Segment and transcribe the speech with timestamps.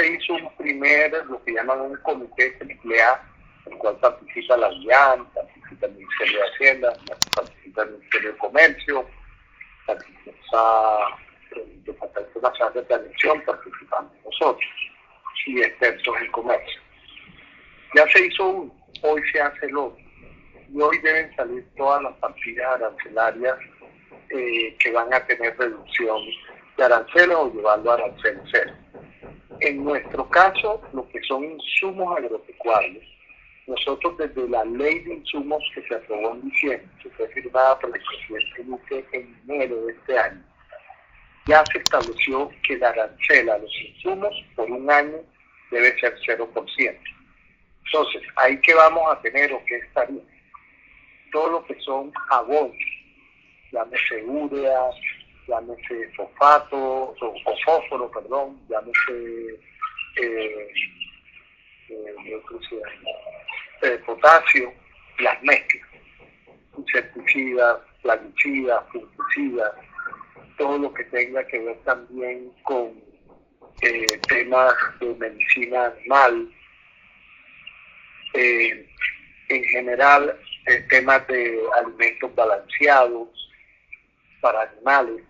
[0.00, 3.22] se hizo un primer, lo que llaman un comité triple A,
[3.66, 6.92] en el cual participa la UIAN, participa el Ministerio de Hacienda,
[7.34, 9.06] participa el Ministerio de Comercio,
[9.86, 11.18] participa
[11.56, 14.70] el Departamento Nacional de Planeación, participamos nosotros
[15.46, 16.80] y expertos en comercio.
[17.94, 19.98] Ya se hizo uno, hoy se hace el otro.
[20.72, 23.58] Y hoy deben salir todas las partidas arancelarias
[24.28, 26.22] eh, que van a tener reducción
[26.76, 28.72] de aranceles o llevarlo a aranceles cero.
[29.60, 33.04] En nuestro caso, lo que son insumos agropecuarios,
[33.66, 37.94] nosotros desde la ley de insumos que se aprobó en diciembre, que fue firmada por
[37.94, 40.42] el presidente Luque en enero de este año,
[41.46, 45.18] ya se estableció que la arancel a los insumos por un año
[45.70, 46.98] debe ser 0%.
[47.84, 50.22] Entonces, ahí que vamos a tener o qué estaría.
[51.32, 52.76] Todo lo que son abonos,
[53.72, 54.80] llámese urea,
[55.50, 56.76] llámese fosfato,
[57.20, 59.58] o, fósforo, perdón, llámese
[60.16, 60.72] eh,
[61.88, 62.42] eh,
[63.82, 64.72] eh, potasio,
[65.18, 65.88] las mezclas,
[66.78, 69.72] insecticidas, plaguicidas, fungicidas,
[70.56, 72.94] todo lo que tenga que ver también con
[74.28, 76.52] temas de medicina animal,
[78.34, 80.38] en general
[80.88, 83.28] temas de alimentos balanceados
[84.40, 85.24] para animales.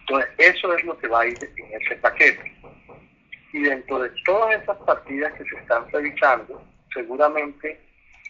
[0.00, 2.52] Entonces, eso es lo que va a ir en ese paquete.
[3.52, 6.62] Y dentro de todas esas partidas que se están revisando,
[6.92, 7.80] seguramente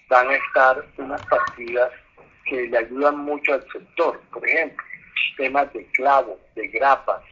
[0.09, 1.91] van a estar unas partidas
[2.47, 4.21] que le ayudan mucho al sector.
[4.33, 4.85] Por ejemplo,
[5.37, 7.23] temas de clavos, de grapas,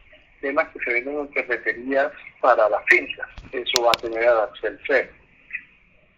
[0.41, 3.27] temas que se venden en ferreterías para las fincas.
[3.51, 5.09] Eso va a tener arancel cero.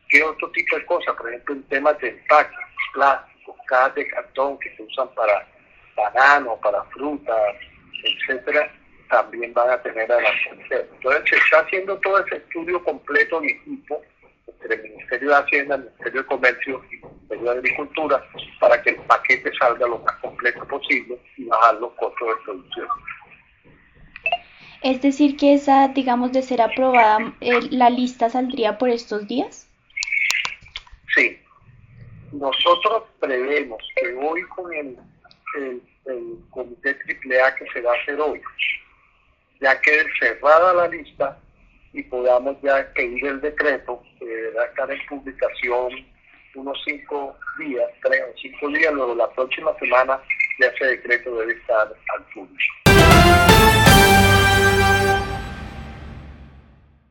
[0.10, 1.16] ¿Qué otro tipo de cosas?
[1.16, 2.60] Por ejemplo, en temas de empaques,
[2.94, 5.48] plásticos, cajas de cartón que se usan para
[5.96, 7.56] bananos, para frutas,
[8.04, 8.72] etcétera,
[9.10, 10.88] también van a tener arancel cero.
[10.94, 14.02] Entonces se está haciendo todo ese estudio completo en equipo
[14.48, 18.26] entre el Ministerio de Hacienda, el Ministerio de Comercio y el Ministerio de Agricultura
[18.60, 22.88] para que el paquete salga lo más completo posible y bajar los costos de producción.
[24.82, 29.70] Es decir, que esa, digamos, de ser aprobada, eh, la lista saldría por estos días.
[31.16, 31.40] Sí.
[32.32, 34.98] Nosotros prevemos que hoy con el,
[35.58, 38.42] el, el comité AAA que se va a hacer hoy,
[39.60, 41.38] ya quede cerrada la lista
[41.94, 46.06] y podamos ya pedir el decreto, que a estar en publicación
[46.56, 50.20] unos cinco días, tres o cinco días, luego la próxima semana
[50.60, 52.81] ya ese decreto debe estar al público.